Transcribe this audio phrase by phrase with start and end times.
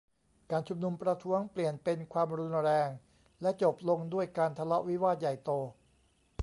[0.51, 2.89] การชุมนุมประท้วงเปลี่ยนเป็นความรุนแรง
[3.41, 5.51] และจบลงด้วยการทะเลาะวิวาทใหญ่โต